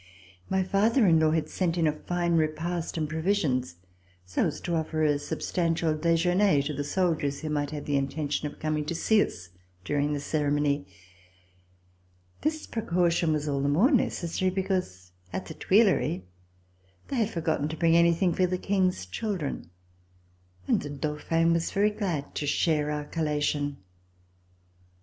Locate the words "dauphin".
20.89-21.53